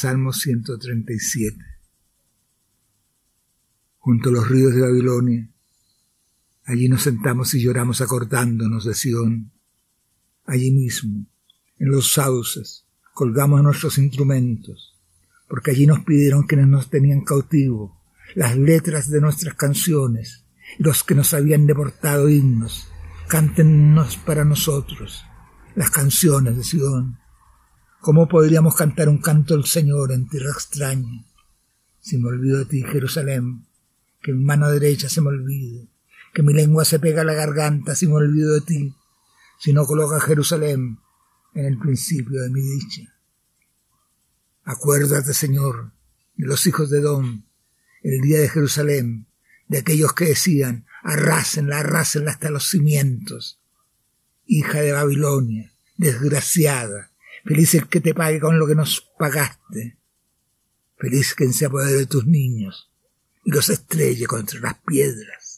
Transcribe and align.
Salmo 0.00 0.32
137. 0.32 1.58
Junto 3.98 4.30
a 4.30 4.32
los 4.32 4.48
ríos 4.48 4.74
de 4.74 4.80
Babilonia, 4.80 5.46
allí 6.64 6.88
nos 6.88 7.02
sentamos 7.02 7.52
y 7.52 7.60
lloramos 7.60 8.00
acordándonos 8.00 8.86
de 8.86 8.94
Sión. 8.94 9.52
Allí 10.46 10.70
mismo, 10.70 11.26
en 11.78 11.90
los 11.90 12.14
sauces, 12.14 12.86
colgamos 13.12 13.62
nuestros 13.62 13.98
instrumentos, 13.98 14.98
porque 15.46 15.72
allí 15.72 15.84
nos 15.84 16.02
pidieron 16.02 16.46
quienes 16.46 16.68
nos 16.68 16.88
tenían 16.88 17.22
cautivo 17.22 18.00
las 18.34 18.56
letras 18.56 19.10
de 19.10 19.20
nuestras 19.20 19.54
canciones, 19.54 20.46
los 20.78 21.04
que 21.04 21.14
nos 21.14 21.34
habían 21.34 21.66
deportado 21.66 22.30
himnos, 22.30 22.88
cántenos 23.28 24.16
para 24.16 24.46
nosotros 24.46 25.24
las 25.74 25.90
canciones 25.90 26.56
de 26.56 26.64
Sion. 26.64 27.18
¿Cómo 28.00 28.28
podríamos 28.28 28.76
cantar 28.76 29.10
un 29.10 29.18
canto 29.18 29.54
del 29.54 29.66
Señor 29.66 30.12
en 30.12 30.26
tierra 30.26 30.52
extraña? 30.52 31.22
Si 32.00 32.16
me 32.16 32.28
olvido 32.28 32.60
de 32.60 32.64
ti, 32.64 32.82
Jerusalén, 32.82 33.66
que 34.22 34.32
mi 34.32 34.42
mano 34.42 34.70
derecha 34.70 35.10
se 35.10 35.20
me 35.20 35.28
olvide, 35.28 35.86
que 36.32 36.42
mi 36.42 36.54
lengua 36.54 36.86
se 36.86 36.98
pega 36.98 37.20
a 37.20 37.24
la 37.26 37.34
garganta 37.34 37.94
si 37.94 38.06
me 38.06 38.14
olvido 38.14 38.54
de 38.54 38.62
ti, 38.62 38.94
si 39.58 39.74
no 39.74 39.84
coloca 39.84 40.18
Jerusalén 40.18 40.98
en 41.52 41.66
el 41.66 41.78
principio 41.78 42.40
de 42.40 42.48
mi 42.48 42.62
dicha. 42.62 43.02
Acuérdate, 44.64 45.34
Señor, 45.34 45.92
de 46.36 46.46
los 46.46 46.66
hijos 46.66 46.88
de 46.88 47.02
Don, 47.02 47.44
el 48.02 48.22
día 48.22 48.38
de 48.38 48.48
Jerusalén, 48.48 49.26
de 49.68 49.76
aquellos 49.76 50.14
que 50.14 50.24
decían, 50.24 50.86
arrásenla, 51.02 51.80
arrásenla 51.80 52.30
hasta 52.30 52.48
los 52.48 52.66
cimientos. 52.66 53.60
Hija 54.46 54.80
de 54.80 54.92
Babilonia, 54.92 55.70
desgraciada, 55.98 57.09
feliz 57.44 57.74
el 57.74 57.88
que 57.88 58.00
te 58.00 58.14
pague 58.14 58.40
con 58.40 58.58
lo 58.58 58.66
que 58.66 58.74
nos 58.74 59.10
pagaste. 59.18 59.98
Feliz 60.96 61.34
quien 61.34 61.52
se 61.52 61.66
apodere 61.66 61.96
de 61.96 62.06
tus 62.06 62.26
niños 62.26 62.90
y 63.44 63.50
los 63.50 63.68
estrelle 63.68 64.26
contra 64.26 64.60
las 64.60 64.74
piedras. 64.86 65.49